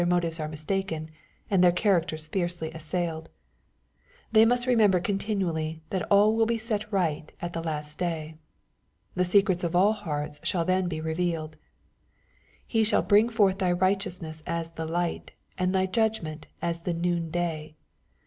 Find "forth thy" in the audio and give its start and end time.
13.29-13.73